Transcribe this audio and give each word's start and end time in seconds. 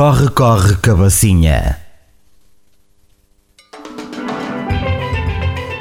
Corre, 0.00 0.30
corre, 0.30 0.76
cabacinha. 0.76 1.76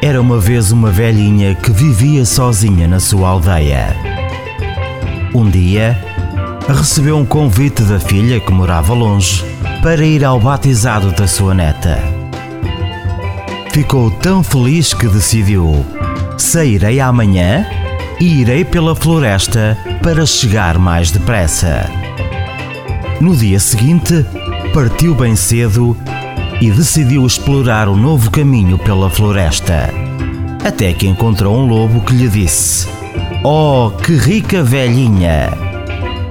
Era 0.02 0.20
uma 0.20 0.38
vez 0.38 0.74
uma 0.74 0.92
velhinha 0.92 1.56
que 1.56 1.72
vivia 1.72 2.26
sozinha 2.26 2.86
na 2.86 3.00
sua 3.00 3.30
aldeia. 3.30 3.96
Um 5.34 5.50
dia, 5.50 5.98
recebeu 6.68 7.16
um 7.16 7.26
convite 7.26 7.82
da 7.84 7.98
filha 7.98 8.42
que 8.42 8.52
morava 8.52 8.94
longe 8.94 9.42
para 9.82 10.06
ir 10.06 10.26
ao 10.26 10.38
batizado 10.38 11.14
da 11.14 11.26
sua 11.26 11.54
neta. 11.54 11.98
Ficou 13.72 14.12
tão 14.12 14.44
feliz 14.44 14.94
que 14.94 15.08
decidiu: 15.08 15.86
sairei 16.38 17.00
amanhã 17.00 17.66
e 18.20 18.42
irei 18.42 18.66
pela 18.66 18.94
floresta 18.94 19.78
para 20.04 20.26
chegar 20.26 20.78
mais 20.78 21.10
depressa. 21.10 21.90
No 23.22 23.36
dia 23.36 23.60
seguinte, 23.60 24.26
partiu 24.74 25.14
bem 25.14 25.36
cedo 25.36 25.98
e 26.62 26.72
decidiu 26.72 27.26
explorar 27.26 27.90
o 27.90 27.96
novo 27.98 28.32
caminho 28.32 28.78
pela 28.78 29.10
floresta. 29.10 29.90
Até 30.64 30.94
que 30.94 31.06
encontrou 31.06 31.58
um 31.58 31.68
lobo 31.68 32.00
que 32.02 32.14
lhe 32.14 32.30
disse: 32.30 32.88
Oh, 33.44 33.92
que 33.92 34.16
rica 34.16 34.64
velhinha! 34.64 35.50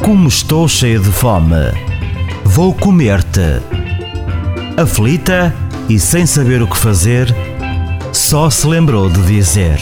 Como 0.03 0.29
estou 0.29 0.67
cheia 0.67 0.99
de 0.99 1.11
fome! 1.11 1.73
Vou 2.43 2.73
comer-te! 2.73 3.61
Aflita 4.75 5.55
e 5.91 5.99
sem 5.99 6.25
saber 6.25 6.63
o 6.63 6.67
que 6.67 6.77
fazer, 6.77 7.35
só 8.15 8.49
se 8.49 8.67
lembrou 8.67 9.11
de 9.11 9.21
dizer: 9.23 9.79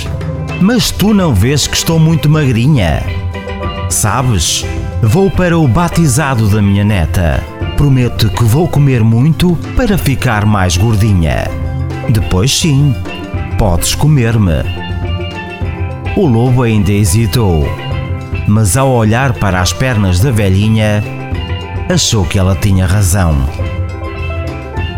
Mas 0.61 0.91
tu 0.91 1.15
não 1.15 1.33
vês 1.33 1.69
que 1.69 1.77
estou 1.77 2.01
muito 2.01 2.29
magrinha? 2.29 3.01
Sabes? 3.89 4.65
Vou 5.03 5.31
para 5.31 5.59
o 5.59 5.69
batizado 5.69 6.49
da 6.49 6.63
minha 6.63 6.83
neta. 6.83 7.43
Prometo 7.77 8.31
que 8.31 8.45
vou 8.45 8.67
comer 8.67 9.05
muito 9.05 9.57
para 9.77 9.99
ficar 9.99 10.47
mais 10.47 10.77
gordinha. 10.77 11.45
Depois, 12.09 12.59
sim, 12.59 12.95
podes 13.59 13.95
comer-me. 13.95 14.65
O 16.17 16.27
lobo 16.27 16.63
ainda 16.63 16.93
hesitou, 16.93 17.69
mas 18.49 18.77
ao 18.77 18.91
olhar 18.91 19.35
para 19.35 19.61
as 19.61 19.73
pernas 19.73 20.21
da 20.21 20.31
velhinha, 20.31 21.05
achou 21.93 22.25
que 22.25 22.39
ela 22.39 22.57
tinha 22.57 22.87
razão. 22.87 23.37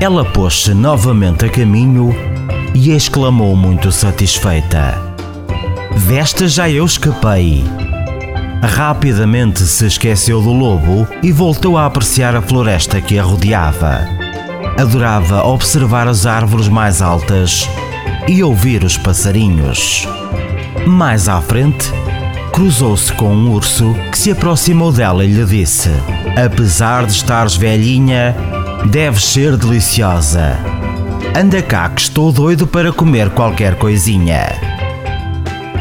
Ela 0.01 0.25
pôs-se 0.25 0.73
novamente 0.73 1.45
a 1.45 1.49
caminho 1.49 2.15
e 2.73 2.93
exclamou 2.93 3.57
muito 3.57 3.91
satisfeita: 3.91 4.95
Desta 6.07 6.47
já 6.47 6.71
eu 6.71 6.85
escapei. 6.85 7.65
Rapidamente 8.63 9.63
se 9.63 9.87
esqueceu 9.87 10.43
do 10.43 10.53
lobo 10.53 11.07
e 11.23 11.31
voltou 11.31 11.79
a 11.79 11.87
apreciar 11.87 12.35
a 12.35 12.43
floresta 12.43 13.01
que 13.01 13.19
a 13.19 13.23
rodeava. 13.23 14.01
Adorava 14.77 15.45
observar 15.45 16.09
as 16.09 16.27
árvores 16.27 16.69
mais 16.69 17.01
altas 17.01 17.69
e 18.27 18.43
ouvir 18.43 18.83
os 18.83 18.97
passarinhos. 18.97 20.09
Mais 20.87 21.29
à 21.29 21.41
frente, 21.41 21.93
cruzou-se 22.53 23.13
com 23.13 23.33
um 23.33 23.53
urso 23.53 23.95
que 24.11 24.19
se 24.19 24.33
aproximou 24.33 24.93
dela 24.93 25.25
e 25.25 25.29
lhe 25.29 25.45
disse: 25.45 25.91
Apesar 26.37 27.07
de 27.07 27.13
estares 27.13 27.57
velhinha, 27.57 28.37
deves 28.91 29.25
ser 29.25 29.57
deliciosa. 29.57 30.59
Anda 31.37 31.63
cá 31.63 31.89
que 31.89 32.01
estou 32.01 32.33
doido 32.33 32.67
para 32.67 32.93
comer 32.93 33.31
qualquer 33.31 33.77
coisinha. 33.77 34.68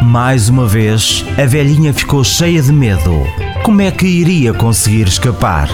Mais 0.01 0.47
uma 0.47 0.65
vez, 0.65 1.25
a 1.37 1.45
velhinha 1.45 1.93
ficou 1.93 2.23
cheia 2.23 2.61
de 2.61 2.71
medo. 2.71 3.23
Como 3.63 3.81
é 3.81 3.91
que 3.91 4.05
iria 4.05 4.53
conseguir 4.53 5.07
escapar? 5.07 5.69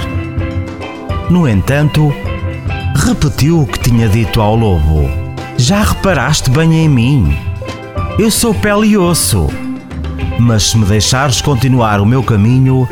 No 1.30 1.48
entanto, 1.48 2.14
repetiu 2.96 3.62
o 3.62 3.68
que 3.68 3.80
tinha 3.80 4.08
dito 4.08 4.42
ao 4.42 4.56
lobo: 4.56 5.10
Já 5.58 5.84
reparaste 5.84 6.50
bem 6.50 6.74
em 6.86 6.90
mim? 6.90 7.38
Eu 8.18 8.32
sou 8.32 8.54
pele 8.54 8.88
e 8.88 8.98
osso. 8.98 9.48
Mas 10.40 10.64
se 10.64 10.78
me 10.78 10.86
deixares 10.86 11.42
continuar 11.42 12.00
o 12.00 12.06
meu 12.06 12.24
caminho, 12.24 12.88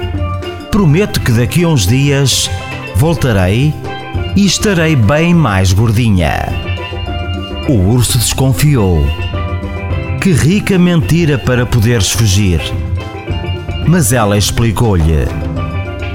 prometo 0.70 1.22
que 1.22 1.32
daqui 1.32 1.64
a 1.64 1.70
uns 1.70 1.88
dias 1.88 2.50
voltarei 2.96 3.74
e 4.36 4.46
estarei 4.46 4.96
bem 4.96 5.34
mais 5.34 5.74
gordinha. 5.74 6.46
O 7.68 7.74
urso 7.74 8.18
desconfiou 8.18 9.04
que 10.22 10.32
rica 10.32 10.78
mentira 10.78 11.40
para 11.40 11.66
poderes 11.66 12.12
fugir. 12.12 12.62
Mas 13.88 14.14
ela 14.14 14.38
explicou-lhe: 14.38 15.28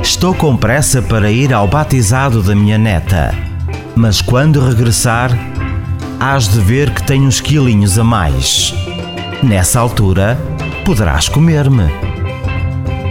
Estou 0.00 0.32
com 0.32 0.56
pressa 0.56 1.02
para 1.02 1.28
ir 1.28 1.52
ao 1.52 1.66
batizado 1.66 2.40
da 2.40 2.54
minha 2.54 2.78
neta, 2.78 3.34
mas 3.96 4.22
quando 4.22 4.64
regressar, 4.64 5.36
hás 6.20 6.48
de 6.48 6.60
ver 6.60 6.90
que 6.90 7.02
tenho 7.02 7.24
uns 7.24 7.40
quilinhos 7.40 7.98
a 7.98 8.04
mais. 8.04 8.72
Nessa 9.42 9.80
altura, 9.80 10.38
poderás 10.84 11.28
comer-me. 11.28 11.90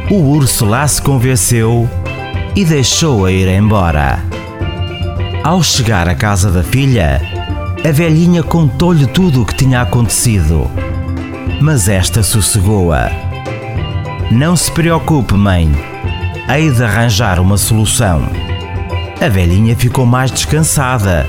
O 0.10 0.16
urso 0.30 0.64
lá 0.64 0.88
se 0.88 1.02
convenceu 1.02 1.90
e 2.56 2.64
deixou-a 2.64 3.30
ir 3.30 3.50
embora. 3.50 4.24
Ao 5.44 5.62
chegar 5.62 6.08
à 6.08 6.16
casa 6.16 6.50
da 6.50 6.64
filha, 6.64 7.45
a 7.88 7.92
velhinha 7.92 8.42
contou-lhe 8.42 9.06
tudo 9.06 9.44
o 9.44 9.46
que 9.46 9.56
tinha 9.56 9.82
acontecido 9.82 10.70
mas 11.62 11.88
esta 11.88 12.22
sossegou-a. 12.22 13.10
Não 14.32 14.56
se 14.56 14.72
preocupe, 14.72 15.34
mãe. 15.34 15.72
Hei 16.50 16.70
de 16.72 16.84
arranjar 16.84 17.40
uma 17.40 17.58
solução. 17.58 18.28
A 19.20 19.28
velhinha 19.30 19.76
ficou 19.76 20.06
mais 20.06 20.32
descansada, 20.32 21.26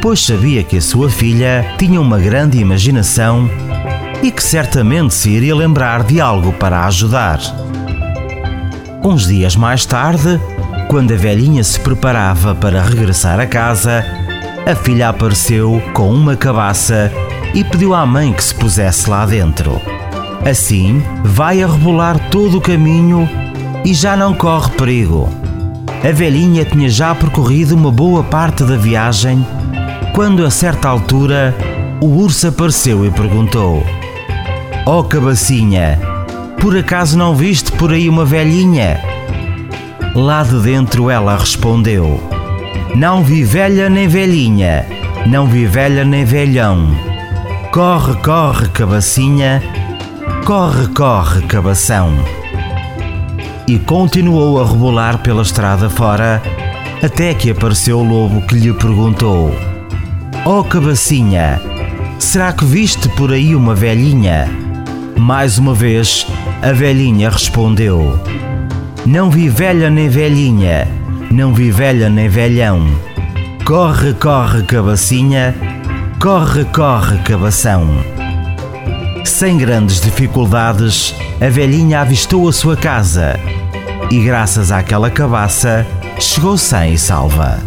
pois 0.00 0.24
sabia 0.24 0.62
que 0.62 0.78
a 0.78 0.80
sua 0.80 1.10
filha 1.10 1.74
tinha 1.78 2.00
uma 2.00 2.18
grande 2.18 2.58
imaginação 2.58 3.50
e 4.22 4.30
que 4.30 4.42
certamente 4.42 5.14
se 5.14 5.30
iria 5.30 5.54
lembrar 5.54 6.04
de 6.04 6.20
algo 6.20 6.52
para 6.52 6.78
a 6.78 6.86
ajudar. 6.86 7.40
Uns 9.02 9.26
dias 9.26 9.56
mais 9.56 9.84
tarde, 9.84 10.40
quando 10.88 11.12
a 11.12 11.16
velhinha 11.16 11.62
se 11.62 11.78
preparava 11.80 12.54
para 12.54 12.82
regressar 12.82 13.40
a 13.40 13.46
casa, 13.46 14.04
a 14.66 14.74
filha 14.74 15.10
apareceu 15.10 15.80
com 15.94 16.12
uma 16.12 16.34
cabaça 16.34 17.12
e 17.54 17.62
pediu 17.62 17.94
à 17.94 18.04
mãe 18.04 18.32
que 18.32 18.42
se 18.42 18.52
pusesse 18.52 19.08
lá 19.08 19.24
dentro. 19.24 19.80
Assim, 20.44 21.00
vai 21.22 21.62
a 21.62 21.68
rebolar 21.68 22.18
todo 22.30 22.58
o 22.58 22.60
caminho 22.60 23.28
e 23.84 23.94
já 23.94 24.16
não 24.16 24.34
corre 24.34 24.70
perigo. 24.72 25.28
A 26.04 26.10
velhinha 26.10 26.64
tinha 26.64 26.88
já 26.88 27.14
percorrido 27.14 27.76
uma 27.76 27.92
boa 27.92 28.24
parte 28.24 28.64
da 28.64 28.76
viagem 28.76 29.46
quando, 30.12 30.44
a 30.44 30.50
certa 30.50 30.88
altura, 30.88 31.54
o 32.00 32.06
urso 32.06 32.48
apareceu 32.48 33.06
e 33.06 33.10
perguntou: 33.12 33.84
Oh 34.84 35.04
cabacinha, 35.04 35.96
por 36.60 36.76
acaso 36.76 37.16
não 37.16 37.36
viste 37.36 37.70
por 37.70 37.92
aí 37.92 38.08
uma 38.08 38.24
velhinha? 38.24 39.00
Lá 40.12 40.42
de 40.42 40.58
dentro 40.58 41.08
ela 41.08 41.36
respondeu: 41.36 42.35
Não 42.96 43.22
vi 43.22 43.44
velha 43.44 43.90
nem 43.90 44.08
velhinha, 44.08 44.86
não 45.26 45.46
vi 45.46 45.66
velha 45.66 46.02
nem 46.02 46.24
velhão 46.24 46.88
Corre, 47.70 48.14
corre, 48.22 48.68
cabacinha, 48.70 49.62
corre, 50.46 50.86
corre, 50.94 51.42
cabação. 51.42 52.10
E 53.68 53.78
continuou 53.78 54.62
a 54.62 54.66
rebolar 54.66 55.18
pela 55.18 55.42
estrada 55.42 55.90
fora, 55.90 56.40
até 57.02 57.34
que 57.34 57.50
apareceu 57.50 57.98
o 57.98 58.02
lobo 58.02 58.40
que 58.46 58.54
lhe 58.54 58.72
perguntou: 58.72 59.54
Oh, 60.46 60.64
cabacinha, 60.64 61.60
será 62.18 62.50
que 62.50 62.64
viste 62.64 63.10
por 63.10 63.30
aí 63.30 63.54
uma 63.54 63.74
velhinha? 63.74 64.48
Mais 65.18 65.58
uma 65.58 65.74
vez, 65.74 66.26
a 66.62 66.72
velhinha 66.72 67.28
respondeu: 67.28 68.18
Não 69.04 69.28
vi 69.28 69.50
velha 69.50 69.90
nem 69.90 70.08
velhinha, 70.08 70.88
não 71.36 71.52
vi 71.52 71.70
velha 71.70 72.08
nem 72.08 72.28
velhão. 72.28 72.88
Corre, 73.64 74.14
corre, 74.14 74.62
cabacinha 74.62 75.54
Corre, 76.20 76.64
corre, 76.64 77.18
cabação. 77.18 77.86
Sem 79.24 79.58
grandes 79.58 80.00
dificuldades, 80.00 81.14
a 81.40 81.48
velhinha 81.50 82.00
avistou 82.00 82.48
a 82.48 82.52
sua 82.52 82.74
casa 82.74 83.38
e, 84.10 84.18
graças 84.24 84.72
àquela 84.72 85.10
cabaça, 85.10 85.86
chegou 86.18 86.56
sem 86.56 86.94
e 86.94 86.98
salva. 86.98 87.58